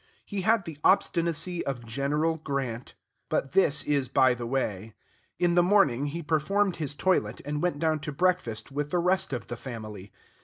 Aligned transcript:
He 0.25 0.41
had 0.41 0.65
the 0.65 0.79
obstinacy 0.83 1.63
of 1.63 1.85
General 1.85 2.37
Grant. 2.37 2.95
But 3.29 3.51
this 3.51 3.83
is 3.83 4.09
by 4.09 4.33
the 4.33 4.47
way. 4.47 4.95
In 5.37 5.53
the 5.53 5.61
morning, 5.61 6.07
he 6.07 6.23
performed 6.23 6.77
his 6.77 6.95
toilet 6.95 7.39
and 7.45 7.61
went 7.61 7.77
down 7.77 7.99
to 7.99 8.11
breakfast 8.11 8.71
with 8.71 8.89
the 8.89 8.97
rest 8.97 9.31
of 9.31 9.45
the 9.45 9.57
family. 9.57 10.11